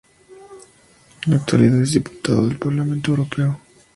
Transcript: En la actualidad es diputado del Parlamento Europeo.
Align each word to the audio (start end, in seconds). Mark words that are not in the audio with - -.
En 1.27 1.31
la 1.31 1.37
actualidad 1.37 1.79
es 1.83 1.91
diputado 1.91 2.47
del 2.47 2.57
Parlamento 2.57 3.11
Europeo. 3.11 3.59